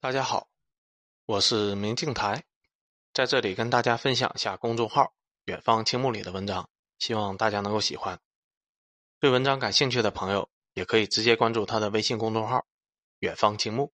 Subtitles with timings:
[0.00, 0.48] 大家好，
[1.26, 2.44] 我是明镜台，
[3.12, 5.12] 在这里跟大家分享一下公众号
[5.46, 8.20] “远方青木”里的文章，希望大家能够喜欢。
[9.18, 12.64] 对文章感兴趣的朋友，也可以直接关注他的微信公众号
[13.18, 13.92] “远方青木”。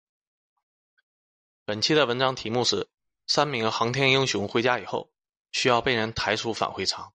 [1.65, 2.89] 本期的文章题目是：
[3.27, 5.11] 三名航天英雄回家以后，
[5.51, 7.13] 需要被人抬出返回舱。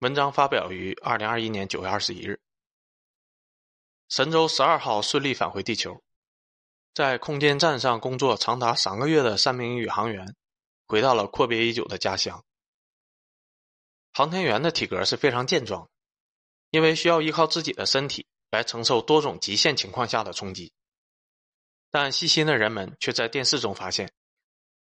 [0.00, 2.42] 文章发表于二零二一年九月二十一日。
[4.10, 6.04] 神舟十二号顺利返回地球。
[6.94, 10.36] 在空间站上工作长达三个月的三名宇航员，
[10.86, 12.44] 回到了阔别已久的家乡。
[14.12, 15.90] 航天员的体格是非常健壮，
[16.70, 20.72] 因为需要依靠自己的身体来承受多种极限情况下的冲击。
[21.90, 24.12] 但细心的人们却在电视中发现，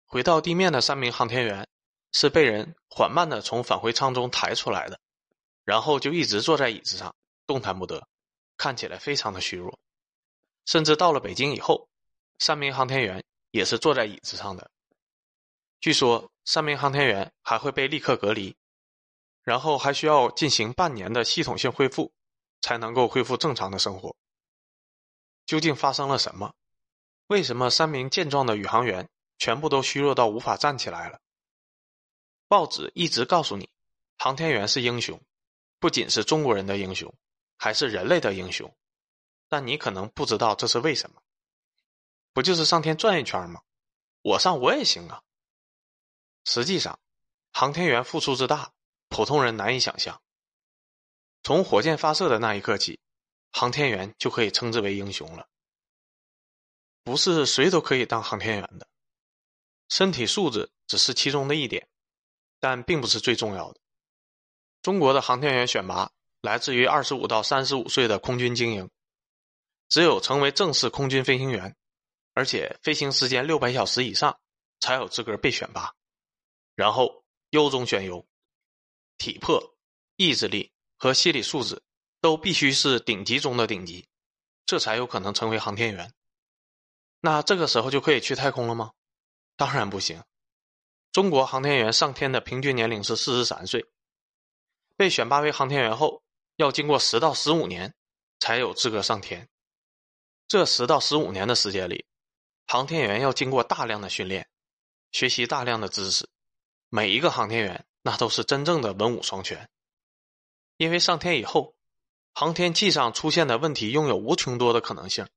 [0.05, 1.67] 回到地面的三名航天员
[2.11, 4.99] 是被人缓慢的从返回舱中抬出来的，
[5.63, 7.15] 然后就一直坐在椅子上
[7.47, 8.07] 动弹不得，
[8.55, 9.79] 看起来非常的虚弱，
[10.67, 11.89] 甚至到了北京以后。
[12.39, 14.69] 三名航天员也是坐在椅子上的。
[15.79, 18.55] 据说，三名航天员还会被立刻隔离，
[19.43, 22.13] 然后还需要进行半年的系统性恢复，
[22.61, 24.15] 才能够恢复正常的生活。
[25.45, 26.53] 究竟发生了什么？
[27.27, 31.19] 为什么三名健壮的宇航员全部都虚弱到无法站起来了？
[32.47, 33.69] 报纸一直告诉你，
[34.17, 35.21] 航天员是英雄，
[35.79, 37.13] 不仅是中国人的英雄，
[37.57, 38.73] 还是人类的英雄。
[39.49, 41.21] 但你可能不知道这是为什么。
[42.33, 43.61] 不就是上天转一圈吗？
[44.21, 45.21] 我上我也行啊。
[46.45, 46.99] 实际上，
[47.51, 48.73] 航天员付出之大，
[49.07, 50.21] 普通人难以想象。
[51.43, 52.99] 从火箭发射的那一刻起，
[53.51, 55.47] 航天员就可以称之为英雄了。
[57.03, 58.87] 不是谁都可以当航天员的，
[59.89, 61.87] 身体素质只是其中的一点，
[62.59, 63.79] 但并不是最重要的。
[64.81, 68.89] 中国的航天员选拔来自于二十五到三十五岁的空军精英，
[69.87, 71.75] 只有成为正式空军飞行员。
[72.33, 74.39] 而且飞行时间六百小时以上，
[74.79, 75.93] 才有资格被选拔。
[76.75, 78.25] 然后优中选优，
[79.17, 79.75] 体魄、
[80.15, 81.81] 意志力和心理素质
[82.21, 84.07] 都必须是顶级中的顶级，
[84.65, 86.13] 这才有可能成为航天员。
[87.21, 88.91] 那这个时候就可以去太空了吗？
[89.55, 90.23] 当然不行。
[91.11, 93.85] 中国航天员上天的平均年龄是四十三岁，
[94.97, 96.23] 被选拔为航天员后，
[96.55, 97.93] 要经过十到十五年
[98.39, 99.47] 才有资格上天。
[100.47, 102.05] 这十到十五年的时间里，
[102.65, 104.47] 航天员要经过大量的训练，
[105.11, 106.27] 学习大量的知识，
[106.89, 109.69] 每一个航天员那都是真正的文武双全。
[110.77, 111.75] 因为上天以后，
[112.33, 115.27] 航天器上出现的问题拥有无穷多的可能性，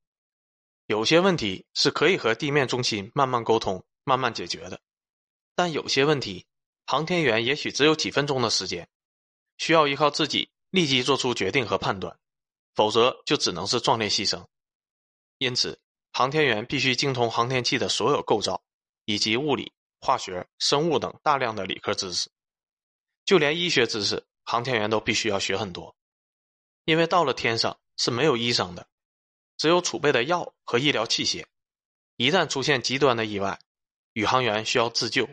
[0.87, 4.81] 有些问题是可以和地面中心慢慢沟通、慢慢解决的，
[5.53, 6.47] 但有些问题，
[6.87, 8.89] 航天员也许只有几分钟的时间，
[9.57, 12.17] 需要依靠自己立即做出决定和判断，
[12.73, 14.43] 否则就只能是壮烈牺牲。
[15.37, 15.79] 因此。
[16.11, 18.63] 航天员必须精通航天器的所有构造，
[19.05, 22.29] 以及物理、化学、生物等大量的理科知识，
[23.23, 25.95] 就连医学知识，航天员都必须要学很多。
[26.85, 28.87] 因为到了天上是没有医生的，
[29.57, 31.45] 只有储备的药和医疗器械，
[32.15, 33.59] 一旦出现极端的意外，
[34.13, 35.29] 宇航员需要自救。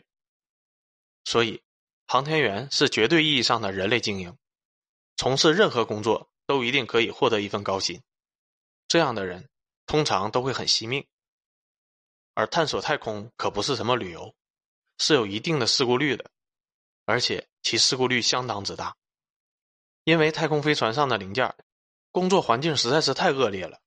[1.25, 1.63] 所以，
[2.07, 4.37] 航天员是绝对意义上的人类精英，
[5.17, 8.03] 从事任何工作都一定可以获得一份高薪。
[8.87, 9.49] 这样的人。
[9.87, 11.07] 通常都会很惜命，
[12.35, 14.35] 而探索太空可不是什么旅游，
[14.99, 16.31] 是有一定的事故率的，
[17.05, 18.97] 而且其事故率相当之大。
[20.05, 21.55] 因为太空飞船上的零件，
[22.11, 23.81] 工作环境实在是太恶劣了。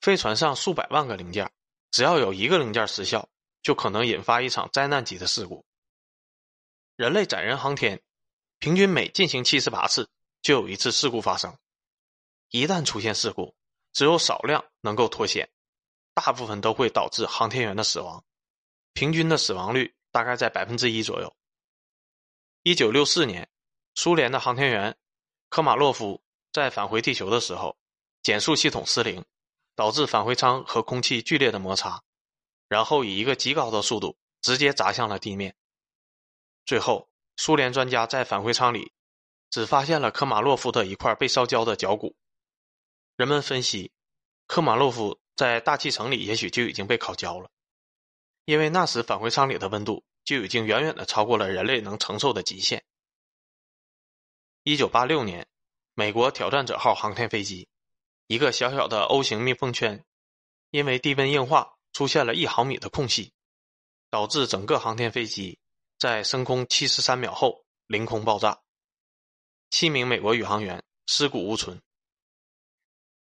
[0.00, 1.50] 飞船上数百万个零件，
[1.90, 3.28] 只要有一个零件失效，
[3.62, 5.64] 就可能引发一场灾难级的事故。
[6.96, 8.02] 人类载人航天，
[8.58, 10.08] 平均每进行七十八次，
[10.42, 11.56] 就有一次事故发生。
[12.50, 13.54] 一旦出现事故，
[13.98, 15.50] 只有少量能够脱险，
[16.14, 18.24] 大部分都会导致航天员的死亡，
[18.92, 21.36] 平均的死亡率大概在百分之一左右。
[22.62, 23.50] 一九六四年，
[23.96, 24.96] 苏联的航天员
[25.48, 26.22] 科马洛夫
[26.52, 27.76] 在返回地球的时候，
[28.22, 29.24] 减速系统失灵，
[29.74, 32.00] 导致返回舱和空气剧烈的摩擦，
[32.68, 35.56] 然后以一个极高的速度直接砸向了地面。
[36.64, 38.92] 最后，苏联专家在返回舱里
[39.50, 42.14] 只发现了科马洛夫的一块被烧焦的脚骨。
[43.18, 43.90] 人们分析，
[44.46, 47.50] 科马洛夫在大气层里也许就已经被烤焦了，
[48.44, 52.84] 因为那时返回舱里的温度就已经远远的超过了人类能承受的极限。
[54.62, 55.48] 一九八六年，
[55.94, 57.66] 美国挑战者号航天飞机，
[58.28, 60.04] 一个小小的 O 型密封圈，
[60.70, 63.32] 因为低温硬化出现了一毫米的空隙，
[64.10, 65.58] 导致整个航天飞机
[65.98, 68.60] 在升空七十三秒后凌空爆炸，
[69.70, 71.82] 七名美国宇航员尸骨无存。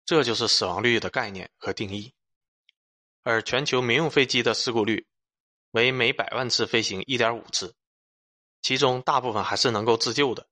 [0.07, 2.15] 这就是死亡率的概念和定义，
[3.25, 5.05] 而全球民用飞机的事故率
[5.73, 7.75] 为每百万次飞行一点五次，
[8.63, 10.47] 其中大部分还是能够自救的，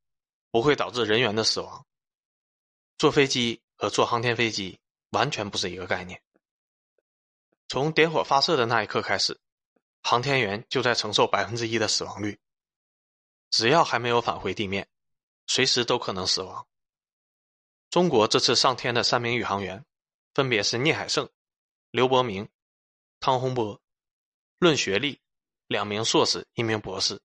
[0.51, 1.87] 不会导致人员的死亡。
[2.99, 4.81] 坐飞机和坐航天飞机
[5.11, 6.21] 完全不是一个概念。
[7.69, 9.41] 从点火发射的那一刻开始，
[10.03, 12.39] 航天员就在承受百分之一的死亡率。
[13.51, 14.89] 只要还没有返回地面，
[15.47, 16.67] 随时都可能死亡。
[17.94, 19.87] 中国这次上天的三名宇航员，
[20.35, 21.31] 分别是聂海胜、
[21.93, 22.49] 刘伯明、
[23.20, 23.81] 汤洪波。
[24.58, 25.20] 论学历，
[25.69, 27.23] 两名硕士，一名博士，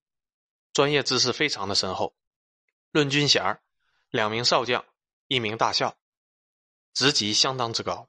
[0.71, 2.13] 专业知识非常的深厚。
[2.91, 3.59] 论军衔，
[4.11, 4.85] 两名少将，
[5.25, 5.97] 一名大校，
[6.93, 8.07] 职级相当之高。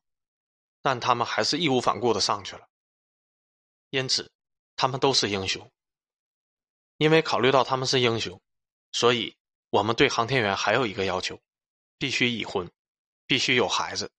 [0.83, 2.69] 但他们还是义无反顾的上去了。
[3.89, 4.31] 因此，
[4.77, 5.73] 他们都是英雄。
[6.99, 8.39] 因为考虑到他们是英雄，
[8.93, 9.35] 所以
[9.71, 11.41] 我们对航天员还有一个要求：
[12.01, 12.67] 必须已婚，
[13.27, 14.11] 必须有孩子，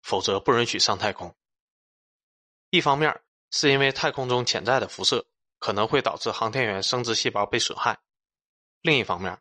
[0.00, 1.36] 否则不允许上太空。
[2.70, 3.20] 一方面
[3.50, 5.26] 是因为太空中潜在的辐射
[5.58, 7.94] 可能会导致航天员生殖细胞被损害；
[8.80, 9.38] 另一方面，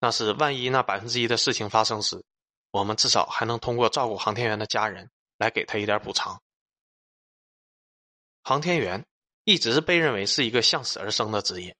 [0.00, 2.22] 那是万一那百分之一的事情发生时，
[2.70, 6.42] 我们至少还能通过照顾航天员的家人来给他一点补偿。
[8.42, 9.02] 航天员
[9.44, 11.74] 一直被认为是一个向死而生的职业。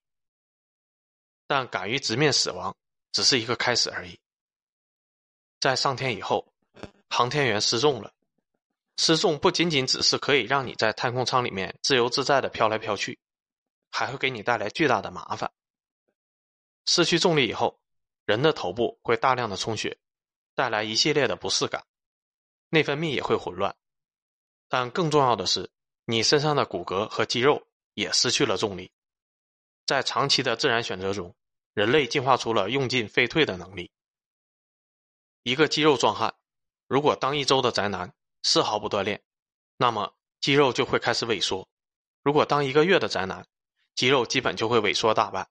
[1.45, 2.75] 但敢于直面死亡，
[3.11, 4.19] 只是一个开始而已。
[5.65, 6.53] 在上天以后，
[7.09, 8.13] 航天员失重了。
[8.97, 13.17] 失重不仅仅只是可以让你在太空舱里面自由自在的飘来飘去，
[13.89, 15.51] 还会给你带来巨大的麻烦。
[16.85, 17.79] 失去重力以后，
[18.25, 19.97] 人的头部会大量的充血，
[20.53, 21.83] 带来一系列的不适感，
[22.69, 23.75] 内分泌也会混乱。
[24.69, 25.71] 但更重要的是，
[26.05, 27.65] 你身上的骨骼和肌肉
[27.95, 28.91] 也失去了重力。
[29.87, 31.35] 在长期的自然选择中，
[31.73, 33.89] 人类进化出了用进废退的能力。
[35.45, 36.33] 一个肌肉壮汉，
[36.87, 38.11] 如果当一周的宅男，
[38.41, 39.23] 丝毫不锻炼，
[39.77, 41.67] 那么肌肉就会开始萎缩；
[42.23, 43.45] 如果当一个月的宅男，
[43.93, 45.45] 肌肉基本就会萎缩大半；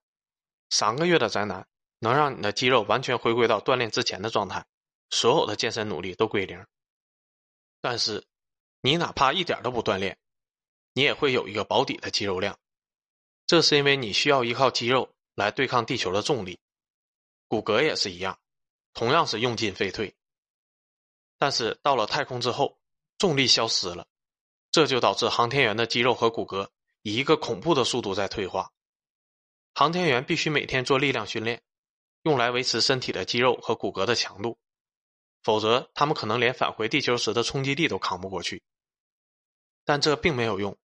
[0.68, 1.68] 三个月的宅男
[2.00, 4.66] 能让你的肌肉完全回归到锻炼之前的状态，
[5.10, 6.66] 所有的健身努力都归零。
[7.80, 8.26] 但是，
[8.80, 10.18] 你哪怕一点都不锻炼，
[10.92, 12.58] 你也会有一个保底的肌肉量。
[13.46, 16.58] 这是因为你需要依靠肌肉来对抗地球的重力，
[17.46, 18.36] 骨骼也是一样，
[18.94, 20.14] 同样是用进废退。
[21.36, 22.78] 但是到了太空之后，
[23.18, 24.06] 重力消失了，
[24.70, 26.68] 这就导致航天员的肌肉和骨骼
[27.02, 28.72] 以一个恐怖的速度在退化。
[29.74, 31.60] 航天员必须每天做力量训练，
[32.22, 34.56] 用来维持身体的肌肉和骨骼的强度，
[35.42, 38.62] 否则他们可能连返回地球时的冲击力都扛不过去。
[39.84, 40.78] 但这并没有用，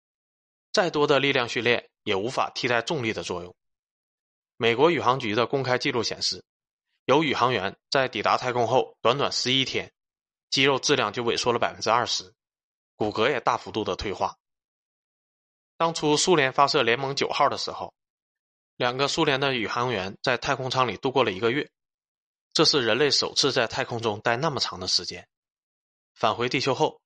[0.72, 1.86] 再多的力量训练。
[2.02, 3.54] 也无法替代重力的作用。
[4.56, 6.42] 美国宇航局的公开记录显示，
[7.04, 9.92] 有宇航员在抵达太空后，短短十一天，
[10.50, 12.34] 肌肉质量就萎缩了百分之二十，
[12.96, 14.36] 骨骼也大幅度的退化。
[15.76, 17.94] 当初苏联发射联盟九号的时候，
[18.76, 21.70] 两个苏联的宇航员在太空舱里度过了一个月，
[22.52, 25.28] 这是人类首次在太空中待那么长的时间。
[26.14, 27.00] 返回地球后，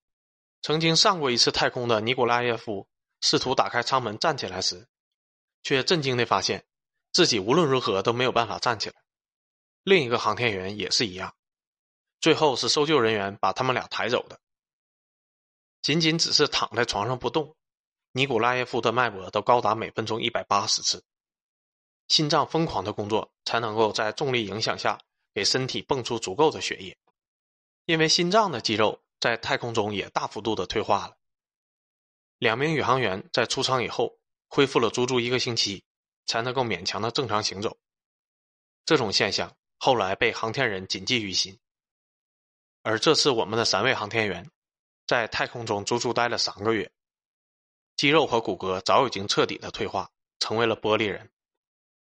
[0.62, 2.88] 曾经上过一次太空的尼古拉耶夫。
[3.20, 4.87] 试图打开舱门站起来时，
[5.62, 6.67] 却震惊地发现，
[7.11, 8.97] 自己无论如何都没有办法站起来。
[9.85, 11.37] 另一个航天员也是一样，
[12.21, 14.41] 最后是搜救人员把他们俩抬走的。
[15.83, 17.55] 仅仅只是躺在床上不动，
[18.13, 21.05] 尼古拉耶夫的脉搏都高达每分钟一百八十次，
[22.09, 24.99] 心脏疯狂的工作才能够在重力影响下
[25.35, 26.97] 给身体泵出足够的血液，
[27.85, 31.17] 因为心脏的肌肉在太空中也大幅度的退化了。
[32.38, 35.85] 两名宇航员在出舱以后恢复了足足一个星期，
[36.25, 37.76] 才能够勉强的正常行走。
[38.87, 41.59] 这种现象后来被航天人谨记于心。
[42.81, 44.50] 而这次我们的三位航天员
[45.07, 46.91] 在太空中足足待了三个月，
[47.95, 51.31] 肌肉和骨骼早已经彻底的退化，成为了玻璃人。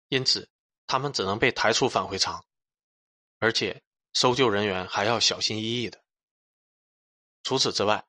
[0.07, 0.47] 因此，
[0.87, 2.45] 他们只能被抬出返回舱，
[3.39, 6.01] 而且搜救人员还要小心翼翼的。
[7.43, 8.05] 除此之外。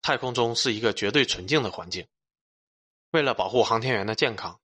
[0.00, 2.06] 太空中是一个绝对纯净的环境。
[3.10, 4.60] 为了保护航天员的健康，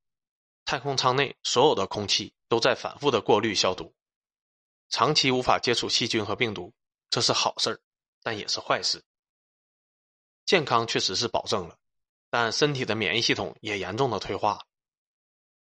[0.64, 3.92] 太空舱内所有的空气都在反复的过滤消毒。
[4.94, 6.72] 长期无法接触细菌和病毒，
[7.10, 7.80] 这是好事儿，
[8.22, 9.02] 但也是坏事。
[10.46, 11.76] 健康确实是保证了，
[12.30, 14.64] 但身体的免疫系统也严重的退化。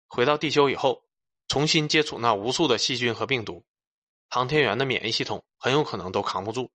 [0.08, 1.04] 回到地球以后，
[1.48, 3.62] 重新接触那无数的细菌和病毒，
[4.30, 6.70] 航天员的免疫系统很有可能都扛不住。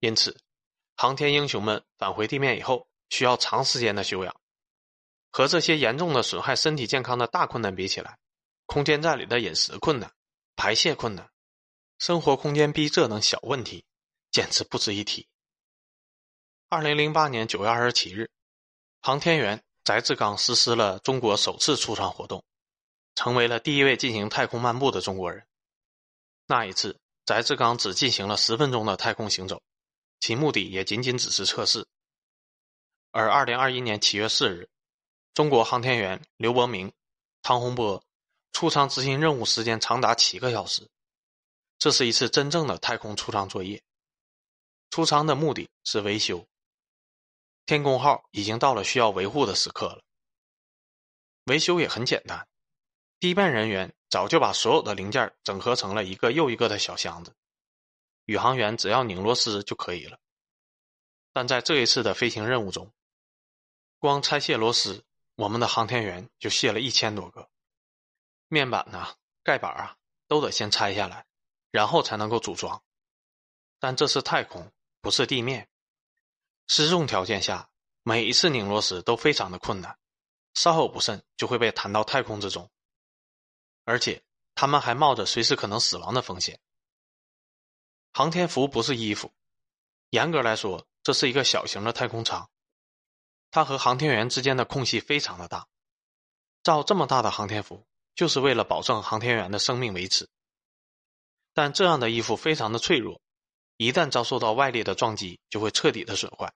[0.00, 0.38] 因此。
[0.94, 4.40] 航天英雄们返回地面以后，需要长时间的休养。
[5.30, 8.18] 和这些严重的损害身体健康的大困难比起来，
[8.66, 10.13] 空间站里的饮食困难、
[10.56, 11.30] 排泄困难、
[11.98, 13.84] 生活空间逼仄等小问题，
[14.30, 15.26] 简直不值一提。
[16.68, 18.30] 二零零八年九月二十七日，
[19.00, 22.44] 航天员翟志刚实施了中国首次出舱活动，
[23.14, 25.46] 成为了第一位进行太空漫步的中国人。
[26.46, 29.62] 那一次，翟志刚只进行了十分钟的太空行走，
[30.20, 31.86] 其目的也仅仅只是测试。
[33.10, 34.68] 而二零二一年七月四日，
[35.32, 36.92] 中国航天员刘伯明、
[37.42, 38.02] 汤洪波
[38.54, 40.88] 出舱执行任务时间长达七个小时，
[41.76, 43.82] 这是一次真正的太空出舱作业。
[44.90, 46.46] 出舱的目的是维修。
[47.66, 50.02] 天宫号已经到了需要维护的时刻了。
[51.46, 52.46] 维修也很简单，
[53.18, 57.34] 地面人员早就把所有的零件整合成了一个又一个的小箱子，
[58.26, 60.16] 宇航员只要拧螺丝就可以了。
[61.32, 62.92] 但在这一次的飞行任务中，
[63.98, 67.50] 光拆卸螺丝，我们的航天员就卸了一千多个。
[68.54, 69.96] 面板呐、盖板啊，
[70.28, 71.26] 都得先拆下来，
[71.72, 72.84] 然后才能够组装。
[73.80, 75.68] 但这是太空，不是地面。
[76.68, 77.68] 失重条件下，
[78.04, 79.98] 每一次拧螺丝都非常的困难，
[80.54, 82.70] 稍有不慎就会被弹到太空之中，
[83.82, 84.22] 而且
[84.54, 86.60] 他们还冒着随时可能死亡的风险。
[88.12, 89.34] 航天服不是衣服，
[90.10, 92.48] 严格来说，这是一个小型的太空舱，
[93.50, 95.66] 它和航天员之间的空隙非常的大，
[96.62, 97.84] 造这么大的航天服
[98.14, 100.28] 就是为了保证航天员的生命维持。
[101.52, 103.20] 但这样的衣服非常的脆弱。
[103.76, 106.54] 一旦遭受到外力的撞击，就会彻底的损坏。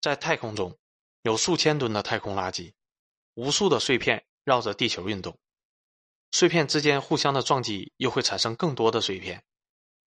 [0.00, 0.78] 在太空中，
[1.20, 2.72] 有数千吨的太空垃圾，
[3.34, 5.38] 无数的碎片绕着地球运动，
[6.32, 9.44] 碎片之间互相的撞击又会产生更多的碎片，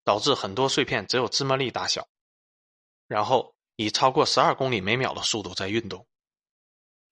[0.04, 2.08] 导致很多碎片只有芝麻粒大小，
[3.08, 6.08] 然后以超过十二公里每秒的速度在运动。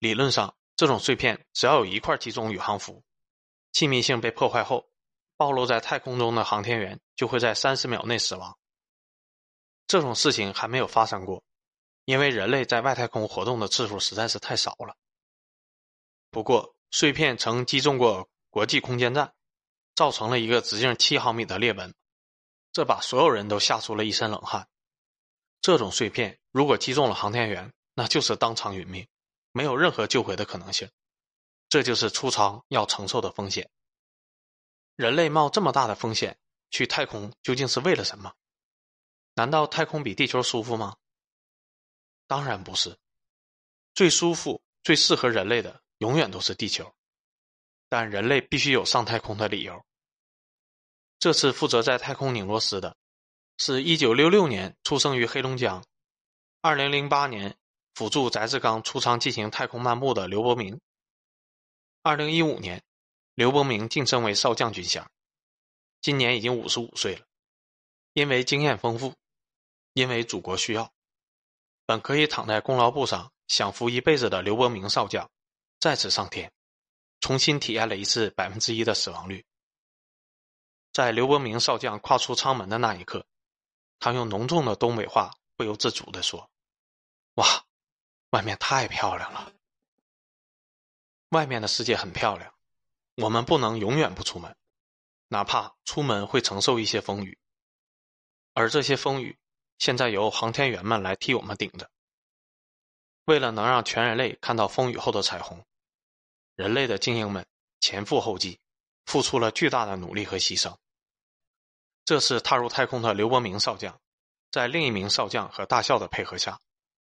[0.00, 3.04] 理论上，这种碎片只要有一块击中宇航服，
[3.78, 4.90] 气密性被破坏后，
[5.36, 8.58] 暴露在太空中的航天员就会在三十秒内死亡。
[9.86, 11.44] 这种事情还没有发生过，
[12.04, 14.96] 因为人类在外太空活动的次数实在是太少了。
[16.32, 19.32] 不过，碎片曾击中过国际空间站，
[19.94, 21.94] 造成了一个直径七毫米的裂纹，
[22.72, 24.68] 这把所有人都吓出了一身冷汗。
[25.60, 29.06] 这种碎片如果击中了航天员，那就是当场殒命，
[29.52, 30.90] 没有任何救回的可能性。
[31.68, 33.70] 这就是出舱要承受的风险。
[34.96, 36.38] 人类冒这么大的风险
[36.70, 38.34] 去太空，究竟是为了什么？
[39.34, 40.96] 难道太空比地球舒服吗？
[42.26, 42.98] 当然不是，
[43.94, 46.92] 最舒服、最适合人类的永远都是地球，
[47.88, 49.84] 但人类必须有上太空的理由。
[51.18, 52.96] 这次负责在太空拧螺丝的，
[53.56, 55.84] 是一九六六年出生于黑龙江，
[56.60, 57.56] 二零零八年
[57.94, 60.80] 辅助翟志刚出舱进行太空漫步的刘伯明。
[62.08, 62.82] 二零一五年，
[63.34, 65.06] 刘伯明晋升为少将军衔，
[66.00, 67.26] 今年已经五十五岁了，
[68.14, 69.14] 因为经验丰富。
[69.92, 70.90] 因为祖国需要，
[71.84, 75.30] 本可以躺在功劳簿上享福一辈子的刘伯明少将，
[75.80, 76.50] 再次上天，
[77.20, 79.44] 重新体验了一次百分之一的死亡率。
[80.94, 83.26] 在刘伯明少将跨出舱门的那一刻，
[83.98, 86.48] 他用浓重的东北话不由自主地说
[87.36, 87.66] ：“哇，
[88.30, 89.52] 外面太漂亮了！
[91.30, 92.54] 外面的世界很漂亮，
[93.16, 94.56] 我们不能永远不出门，
[95.28, 97.38] 哪怕出门会承受一些风雨，
[98.54, 99.38] 而这些风雨。”
[99.78, 101.88] 现在由航天员们来替我们顶着。
[103.26, 105.64] 为了能让全人类看到风雨后的彩虹，
[106.56, 107.46] 人类的精英们
[107.78, 108.58] 前赴后继，
[109.06, 110.76] 付出了巨大的努力和牺牲。
[112.04, 114.00] 这次踏入太空的刘伯明少将，
[114.50, 116.58] 在另一名少将和大校的配合下，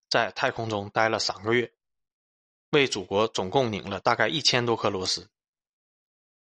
[0.07, 1.73] 在太空中待了三个月，
[2.71, 5.29] 为祖国总共拧了大概一千多颗螺丝。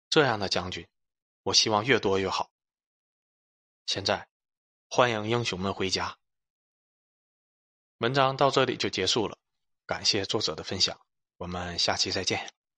[0.08, 0.86] 这样的将军，
[1.42, 2.50] 我希望越多越好。
[3.86, 4.28] 现在，
[4.88, 6.16] 欢迎英雄们回家。
[7.98, 9.38] 文章到这里就结束了，
[9.86, 10.98] 感谢作者的分享，
[11.36, 12.59] 我们下期再见。